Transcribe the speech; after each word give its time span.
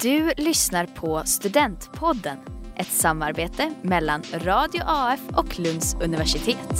Du 0.00 0.32
lyssnar 0.36 0.86
på 0.86 1.22
Studentpodden, 1.24 2.38
ett 2.76 2.86
samarbete 2.86 3.74
mellan 3.82 4.22
Radio 4.32 4.82
AF 4.86 5.20
och 5.36 5.58
Lunds 5.58 5.94
universitet. 6.02 6.72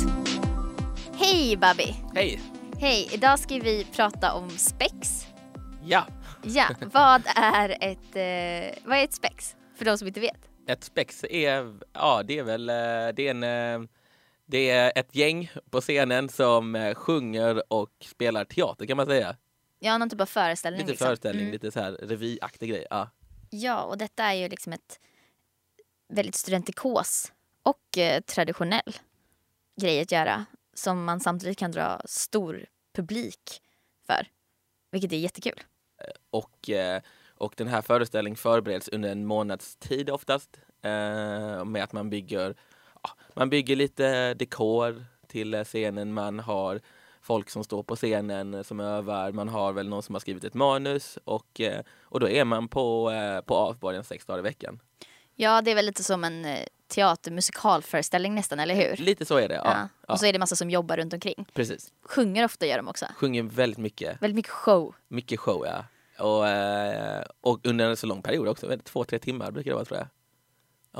Hej 1.14 1.56
Babi! 1.56 1.94
Hej! 2.14 2.40
Hej, 2.78 3.08
idag 3.12 3.38
ska 3.38 3.54
vi 3.54 3.86
prata 3.96 4.32
om 4.32 4.50
spex. 4.50 5.26
Ja, 5.84 6.06
Ja, 6.42 6.68
vad 6.92 7.22
är 7.36 7.68
ett, 7.70 8.16
eh, 8.16 8.82
vad 8.88 8.98
är 8.98 9.04
ett 9.04 9.14
spex? 9.14 9.56
För 9.78 9.84
de 9.84 9.98
som 9.98 10.08
inte 10.08 10.20
vet. 10.20 10.48
ett 10.68 10.84
spex 10.84 11.24
är, 11.30 11.74
ja 11.92 12.22
det 12.26 12.38
är 12.38 12.42
väl, 12.42 12.68
eh, 12.68 12.74
det 13.14 13.28
är 13.28 13.30
en, 13.30 13.42
eh, 13.42 13.88
det 14.46 14.70
är 14.70 14.92
ett 14.96 15.14
gäng 15.16 15.50
på 15.70 15.80
scenen 15.80 16.28
som 16.28 16.74
eh, 16.74 16.94
sjunger 16.94 17.72
och 17.72 17.90
spelar 18.04 18.44
teater 18.44 18.86
kan 18.86 18.96
man 18.96 19.06
säga. 19.06 19.36
Ja, 19.78 19.98
någon 19.98 20.10
typ 20.10 20.20
av 20.20 20.26
föreställning. 20.26 20.78
Lite 20.80 20.90
liksom. 20.90 21.04
föreställning, 21.06 21.42
Mm. 21.42 21.52
lite 21.52 21.70
så 21.70 21.80
här 21.80 21.92
revyaktig 21.92 22.70
grej. 22.70 22.86
Ja. 22.90 23.10
Ja, 23.50 23.82
och 23.82 23.98
detta 23.98 24.24
är 24.24 24.34
ju 24.34 24.48
liksom 24.48 24.72
ett 24.72 25.00
väldigt 26.08 26.34
studentikos 26.34 27.32
och 27.62 27.98
eh, 27.98 28.20
traditionell 28.20 28.96
grej 29.80 30.00
att 30.00 30.12
göra 30.12 30.44
som 30.74 31.04
man 31.04 31.20
samtidigt 31.20 31.58
kan 31.58 31.70
dra 31.70 32.00
stor 32.04 32.66
publik 32.94 33.62
för. 34.06 34.26
Vilket 34.90 35.12
är 35.12 35.16
jättekul. 35.16 35.60
Och, 36.30 36.70
eh, 36.70 37.02
och 37.34 37.54
den 37.56 37.68
här 37.68 37.82
föreställningen 37.82 38.36
förbereds 38.36 38.88
under 38.88 39.08
en 39.12 39.26
månads 39.26 39.76
tid 39.76 40.10
oftast. 40.10 40.56
Eh, 40.82 41.64
med 41.64 41.82
att 41.82 41.92
man 41.92 42.10
bygger, 42.10 42.54
man 43.34 43.50
bygger 43.50 43.76
lite 43.76 44.34
dekor 44.34 45.04
till 45.26 45.54
eh, 45.54 45.64
scenen, 45.64 46.12
man 46.12 46.38
har 46.38 46.80
folk 47.28 47.50
som 47.50 47.64
står 47.64 47.82
på 47.82 47.96
scenen 47.96 48.54
eh, 48.54 48.62
som 48.62 48.80
övar, 48.80 49.32
man 49.32 49.48
har 49.48 49.72
väl 49.72 49.88
någon 49.88 50.02
som 50.02 50.14
har 50.14 50.20
skrivit 50.20 50.44
ett 50.44 50.54
manus 50.54 51.18
och, 51.24 51.60
eh, 51.60 51.80
och 52.02 52.20
då 52.20 52.28
är 52.28 52.44
man 52.44 52.68
på, 52.68 53.10
eh, 53.10 53.40
på 53.40 53.54
Avborgen 53.56 54.04
sex 54.04 54.24
dagar 54.26 54.38
i 54.38 54.42
veckan. 54.42 54.80
Ja, 55.34 55.62
det 55.62 55.70
är 55.70 55.74
väl 55.74 55.86
lite 55.86 56.04
som 56.04 56.24
en 56.24 56.46
teatermusikalföreställning 56.88 58.34
nästan, 58.34 58.60
eller 58.60 58.74
hur? 58.74 58.96
Lite 58.96 59.24
så 59.24 59.36
är 59.36 59.48
det, 59.48 59.54
ja. 59.54 59.62
Ja. 59.64 59.88
ja, 60.06 60.12
Och 60.12 60.20
så 60.20 60.26
är 60.26 60.32
det 60.32 60.38
massa 60.38 60.56
som 60.56 60.70
jobbar 60.70 60.96
runt 60.96 61.12
omkring. 61.12 61.46
precis. 61.54 61.92
Sjunger 62.02 62.44
ofta 62.44 62.66
gör 62.66 62.76
de 62.76 62.88
också. 62.88 63.06
Sjunger 63.16 63.42
väldigt 63.42 63.78
mycket, 63.78 64.22
Väldigt 64.22 64.36
mycket 64.36 64.52
show. 64.52 64.94
mycket 65.08 65.40
show 65.40 65.66
ja. 65.66 65.84
Och, 66.24 66.44
och 67.52 67.66
under 67.66 67.88
en 67.90 67.96
så 67.96 68.06
lång 68.06 68.22
period 68.22 68.48
också, 68.48 68.76
två, 68.84 69.04
tre 69.04 69.18
timmar 69.18 69.50
brukar 69.50 69.70
det 69.70 69.74
vara 69.74 69.84
tror 69.84 69.98
jag. 69.98 70.08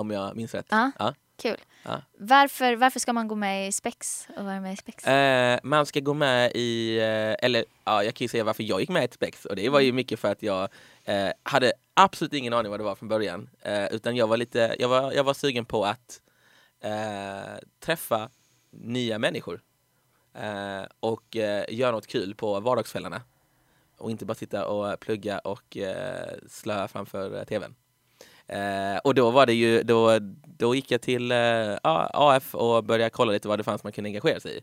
Om 0.01 0.11
jag 0.11 0.37
minns 0.37 0.55
rätt. 0.55 0.67
Ja. 0.71 1.15
Kul. 1.43 1.57
Ja. 1.83 2.03
Varför, 2.19 2.77
varför 2.77 3.01
ska 3.01 3.13
man 3.13 3.29
gå 3.29 3.35
med 3.35 3.69
i 3.69 3.73
Spex 3.73 4.29
och 4.37 4.45
vara 4.45 4.61
med 4.61 4.73
i 4.73 4.77
Spex? 4.77 5.07
Eh, 5.07 5.59
man 5.63 5.87
ska 5.87 6.01
gå 6.01 6.15
med 6.15 6.53
i, 6.55 6.99
eh, 6.99 7.47
eller 7.47 7.65
ja, 7.85 8.05
jag 8.05 8.15
kan 8.15 8.25
ju 8.25 8.29
säga 8.29 8.45
varför 8.45 8.63
jag 8.63 8.81
gick 8.81 8.89
med 8.89 9.05
i 9.11 9.15
spex 9.15 9.45
och 9.45 9.57
det 9.57 9.69
var 9.69 9.81
ju 9.81 9.93
mycket 9.93 10.21
för 10.21 10.33
att 10.33 10.43
jag 10.43 10.69
eh, 11.05 11.31
hade 11.43 11.73
absolut 11.95 12.33
ingen 12.33 12.53
aning 12.53 12.71
vad 12.71 12.81
det 12.81 12.85
var 12.85 12.95
från 12.95 13.09
början. 13.09 13.51
Eh, 13.63 13.87
utan 13.87 14.17
jag 14.17 14.27
var 14.27 14.37
lite, 14.37 14.77
jag 14.79 14.89
var, 14.89 15.13
jag 15.13 15.25
var 15.25 15.35
sugen 15.35 15.65
på 15.65 15.85
att 15.85 16.21
eh, 16.81 17.59
träffa 17.81 18.31
nya 18.71 19.19
människor 19.19 19.61
och 21.01 21.37
göra 21.69 21.91
något 21.91 22.07
kul 22.07 22.35
på 22.35 22.61
vardagskvällarna. 22.61 23.23
Och 23.97 24.11
inte 24.11 24.25
bara 24.25 24.35
sitta 24.35 24.67
och 24.67 25.01
plugga 25.01 25.39
och 25.39 25.77
slöa 26.49 26.89
framför 26.89 27.45
tvn. 27.45 27.75
Eh, 28.49 28.97
och 29.05 29.15
då 29.15 29.31
var 29.31 29.47
det 29.47 29.53
ju, 29.55 29.83
då, 29.83 30.19
då 30.59 30.75
gick 30.75 30.91
jag 30.91 31.01
till 31.01 31.33
eh, 31.33 31.77
AF 31.83 32.55
och 32.55 32.85
började 32.85 33.11
kolla 33.11 33.33
lite 33.33 33.49
vad 33.49 33.59
det 33.59 33.65
fanns 33.65 33.85
man 33.85 33.93
kunde 33.93 34.09
engagera 34.09 34.41
sig 34.41 34.59
i. 34.59 34.61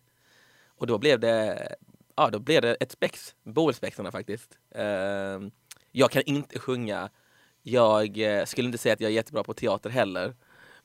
Och 0.78 0.88
då 0.88 0.98
blev 0.98 1.20
det, 1.20 1.68
ja, 2.16 2.30
då 2.30 2.40
blev 2.40 2.62
det 2.62 2.76
ett 2.76 2.92
spex, 2.92 3.36
Boelspexarna 3.44 4.12
faktiskt. 4.12 4.58
Eh, 4.76 5.40
jag 5.92 6.12
kan 6.12 6.22
inte 6.26 6.60
sjunga, 6.60 7.10
jag 7.62 8.18
eh, 8.18 8.46
skulle 8.46 8.66
inte 8.66 8.78
säga 8.78 8.94
att 8.94 9.02
jag 9.02 9.12
är 9.12 9.16
jättebra 9.16 9.44
på 9.44 9.54
teater 9.54 9.90
heller. 9.90 10.36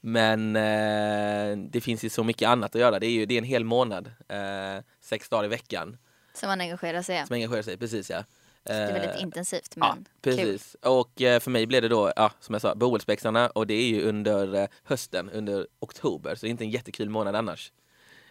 Men 0.01 0.57
eh, 0.57 1.57
det 1.71 1.81
finns 1.81 2.05
ju 2.05 2.09
så 2.09 2.25
mycket 2.25 2.49
annat 2.49 2.75
att 2.75 2.81
göra. 2.81 2.99
Det 2.99 3.07
är 3.07 3.11
ju 3.11 3.27
det 3.27 3.35
är 3.35 3.39
en 3.39 3.45
hel 3.45 3.65
månad, 3.65 4.07
eh, 4.29 4.85
sex 5.01 5.29
dagar 5.29 5.45
i 5.45 5.49
veckan, 5.49 5.97
Som 6.35 6.49
man 6.49 6.61
engagerar 6.61 7.03
sig 7.03 7.23
i. 7.23 7.27
som 7.27 7.35
engagerar 7.35 7.63
sig. 7.63 7.77
Precis 7.77 8.11
ja. 8.11 8.25
Det 8.63 8.73
är 8.73 8.93
väldigt 8.93 9.17
Eh, 9.17 9.23
intensivt 9.23 9.75
Ja, 9.77 9.95
men 9.95 10.05
kul. 10.05 10.37
precis. 10.37 10.77
Och 10.83 11.23
eh, 11.23 11.41
för 11.41 11.51
mig 11.51 11.67
blev 11.67 11.83
det 11.83 11.89
då, 11.89 12.13
ja, 12.17 12.33
som 12.41 12.53
jag 12.53 12.63
sa, 12.63 12.75
Boelspexarna 12.75 13.51
och 13.51 13.67
det 13.67 13.75
är 13.75 13.89
ju 13.89 14.03
under 14.03 14.55
eh, 14.55 14.67
hösten, 14.85 15.31
under 15.31 15.67
oktober, 15.79 16.35
så 16.35 16.47
det 16.47 16.49
är 16.49 16.51
inte 16.51 16.65
en 16.65 16.71
jättekul 16.71 17.09
månad 17.11 17.37
annars. 17.37 17.73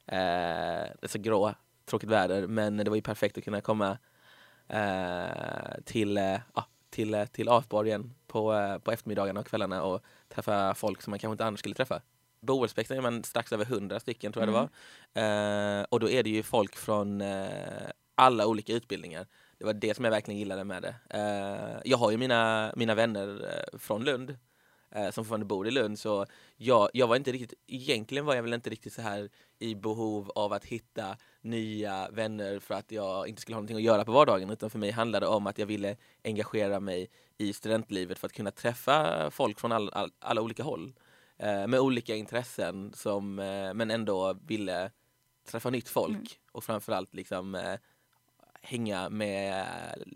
Eh, 0.05 0.15
det 0.15 1.01
är 1.01 1.07
så 1.07 1.19
grå, 1.19 1.53
tråkigt 1.85 2.09
väder, 2.09 2.47
men 2.47 2.77
det 2.77 2.89
var 2.89 2.95
ju 2.95 3.01
perfekt 3.01 3.37
att 3.37 3.43
kunna 3.43 3.61
komma 3.61 3.97
eh, 4.67 5.81
till, 5.85 6.17
ja, 6.55 6.65
till, 6.89 7.25
till 7.31 7.49
Afborgen 7.49 8.13
på, 8.27 8.79
på 8.83 8.91
eftermiddagarna 8.91 9.39
och 9.39 9.47
kvällarna 9.47 9.83
och 9.83 10.03
träffa 10.29 10.75
folk 10.75 11.01
som 11.01 11.11
man 11.11 11.19
kanske 11.19 11.33
inte 11.33 11.45
annars 11.45 11.59
skulle 11.59 11.75
träffa. 11.75 12.01
Boelspexarna 12.41 12.97
är 12.97 13.01
man 13.01 13.23
strax 13.23 13.51
över 13.53 13.65
hundra 13.65 13.99
stycken 13.99 14.31
tror 14.31 14.45
jag 14.45 14.53
det 14.53 14.69
var. 15.13 15.79
Eh, 15.79 15.85
och 15.89 15.99
då 15.99 16.09
är 16.09 16.23
det 16.23 16.29
ju 16.29 16.43
folk 16.43 16.75
från 16.75 17.23
alla 18.15 18.47
olika 18.47 18.73
utbildningar. 18.73 19.27
Det 19.59 19.65
var 19.65 19.73
det 19.73 19.93
som 19.93 20.05
jag 20.05 20.11
verkligen 20.11 20.39
gillade 20.39 20.63
med 20.63 20.81
det. 20.81 20.95
Eh, 21.09 21.81
jag 21.85 21.97
har 21.97 22.11
ju 22.11 22.17
mina, 22.17 22.73
mina 22.75 22.95
vänner 22.95 23.27
eh, 23.43 23.79
från 23.79 24.03
Lund 24.03 24.37
eh, 24.91 25.03
som 25.03 25.25
fortfarande 25.25 25.45
bor 25.45 25.67
i 25.67 25.71
Lund 25.71 25.99
så 25.99 26.25
jag, 26.57 26.89
jag 26.93 27.07
var 27.07 27.15
inte 27.15 27.31
riktigt, 27.31 27.53
egentligen 27.67 28.25
var 28.25 28.35
jag 28.35 28.43
väl 28.43 28.53
inte 28.53 28.69
riktigt 28.69 28.93
så 28.93 29.01
här 29.01 29.29
i 29.59 29.75
behov 29.75 30.31
av 30.35 30.53
att 30.53 30.65
hitta 30.65 31.17
nya 31.41 32.09
vänner 32.09 32.59
för 32.59 32.75
att 32.75 32.91
jag 32.91 33.27
inte 33.27 33.41
skulle 33.41 33.55
ha 33.55 33.59
någonting 33.59 33.77
att 33.77 33.83
göra 33.83 34.05
på 34.05 34.11
vardagen 34.11 34.49
utan 34.49 34.69
för 34.69 34.79
mig 34.79 34.91
handlade 34.91 35.25
det 35.25 35.29
om 35.29 35.47
att 35.47 35.57
jag 35.57 35.65
ville 35.65 35.95
engagera 36.23 36.79
mig 36.79 37.09
i 37.37 37.53
studentlivet 37.53 38.19
för 38.19 38.27
att 38.27 38.33
kunna 38.33 38.51
träffa 38.51 39.31
folk 39.31 39.59
från 39.59 39.71
all, 39.71 39.89
all, 39.89 40.11
alla 40.19 40.41
olika 40.41 40.63
håll 40.63 40.93
med 41.67 41.79
olika 41.79 42.15
intressen 42.15 42.93
som, 42.93 43.35
men 43.75 43.91
ändå 43.91 44.33
ville 44.33 44.91
träffa 45.47 45.69
nytt 45.69 45.89
folk 45.89 46.09
Mm. 46.09 46.27
och 46.51 46.63
framförallt 46.63 47.13
liksom 47.13 47.77
hänga 48.69 49.09
med 49.09 49.65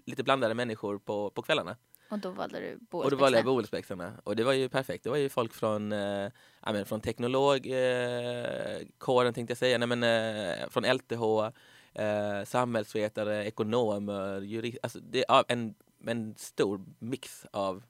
lite 0.05 0.23
blandade 0.23 0.53
människor 0.53 0.99
på, 0.99 1.29
på 1.29 1.41
kvällarna. 1.41 1.77
Och 2.09 2.19
då 2.19 2.29
valde 2.29 2.59
du 2.59 2.79
Och 2.91 3.11
då 3.11 3.15
valde 3.17 3.37
jag. 3.37 3.45
Boelspexarna 3.45 4.13
och 4.23 4.35
det 4.35 4.43
var 4.43 4.53
ju 4.53 4.69
perfekt. 4.69 5.03
Det 5.03 5.09
var 5.09 5.17
ju 5.17 5.29
folk 5.29 5.53
från, 5.53 5.91
eh, 5.91 6.29
ja, 6.65 6.73
men 6.73 6.85
från 6.85 7.01
teknolog, 7.01 7.67
eh, 7.67 9.31
tänkte 9.33 9.51
jag 9.51 9.57
säga, 9.57 9.77
Nej, 9.77 9.87
men, 9.87 10.03
eh, 10.03 10.69
från 10.69 10.85
LTH, 10.85 11.51
eh, 11.93 12.43
samhällsvetare, 12.45 13.45
ekonomer, 13.45 14.41
jurister. 14.41 14.79
Alltså, 14.83 14.99
det 14.99 15.19
är 15.19 15.25
ja, 15.27 15.43
en, 15.47 15.75
en 16.07 16.35
stor 16.37 16.85
mix 16.99 17.45
av, 17.51 17.83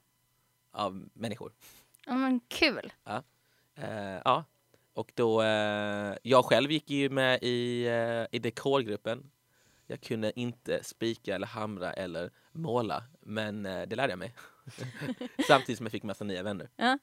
av 0.72 1.08
människor. 1.12 1.52
Ja 2.06 2.14
men 2.14 2.40
kul. 2.48 2.92
Eh, 3.74 4.20
ja, 4.24 4.44
och 4.94 5.12
då, 5.14 5.42
eh, 5.42 6.14
jag 6.22 6.44
själv 6.44 6.72
gick 6.72 6.90
ju 6.90 7.10
med 7.10 7.38
i, 7.42 7.86
eh, 7.86 8.36
i 8.36 8.38
dekorgruppen. 8.38 9.30
Jag 9.86 10.00
kunde 10.00 10.40
inte 10.40 10.84
spika 10.84 11.34
eller 11.34 11.46
hamra 11.46 11.92
eller 11.92 12.30
måla, 12.52 13.04
men 13.20 13.66
eh, 13.66 13.82
det 13.86 13.96
lärde 13.96 14.12
jag 14.12 14.18
mig. 14.18 14.34
Samtidigt 15.48 15.76
som 15.76 15.86
jag 15.86 15.92
fick 15.92 16.02
massa 16.02 16.24
nya 16.24 16.42
vänner. 16.42 16.70
Ja. 16.76 16.98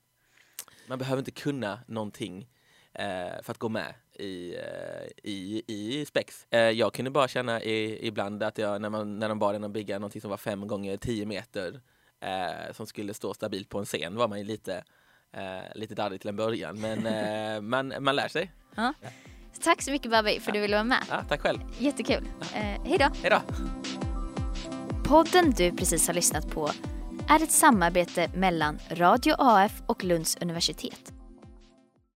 Man 0.88 1.00
behöver 1.00 1.20
inte 1.20 1.32
kunna 1.32 1.80
någonting 1.88 2.50
eh, 2.94 3.42
för 3.44 3.52
att 3.52 3.58
gå 3.58 3.70
med 3.70 3.94
i, 4.14 4.56
eh, 4.56 5.08
i, 5.24 5.64
i 5.68 6.06
spex. 6.06 6.48
Eh, 6.50 6.60
jag 6.60 6.94
kunde 6.94 7.12
bara 7.12 7.28
känna 7.28 7.62
i, 7.62 8.08
ibland 8.08 8.44
att 8.44 8.58
jag, 8.58 8.82
när, 8.82 8.90
man, 8.90 9.20
när 9.20 9.30
de 9.30 9.40
bad 9.40 9.56
en 9.56 9.64
att 9.64 9.72
bygga 9.72 10.00
någonting 10.00 10.22
som 10.22 10.30
var 10.30 10.38
fem 10.38 10.68
gånger 10.68 10.98
tio 10.98 11.26
meter 11.26 11.82
eh, 12.20 12.74
som 12.74 12.88
skulle 12.88 13.14
stå 13.14 13.34
stabilt 13.34 13.70
på 13.70 13.80
en 13.80 13.86
scen 13.86 14.16
var 14.16 14.28
man 14.28 14.40
ju 14.40 14.46
lite, 14.46 14.84
eh, 15.32 15.76
lite 15.76 15.96
darrig 15.96 16.22
till 16.22 16.30
en 16.30 16.36
början. 16.36 16.82
Men 16.82 17.70
man, 17.70 17.94
man 18.00 18.16
lär 18.16 18.28
sig. 18.28 18.52
Tack 19.64 19.82
så 19.82 19.92
mycket 19.92 20.12
Babi 20.12 20.40
för 20.40 20.52
att 20.52 20.54
du 20.54 20.62
ville 20.62 20.76
vara 20.76 20.84
med. 20.84 21.04
Ja, 21.10 21.24
tack 21.30 21.42
själv. 21.42 21.60
Jättekul. 21.80 22.28
Eh, 22.54 22.60
hej 22.62 22.98
då. 22.98 23.10
Hej 23.22 23.30
då! 23.32 23.42
Podden 25.04 25.52
du 25.52 25.72
precis 25.72 26.08
har 26.08 26.14
lyssnat 26.14 26.52
på 26.52 26.72
är 27.30 27.44
ett 27.44 27.52
samarbete 27.52 28.30
mellan 28.36 28.80
Radio 28.92 29.36
AF 29.38 29.72
och 29.86 30.04
Lunds 30.04 30.38
universitet. 30.42 31.11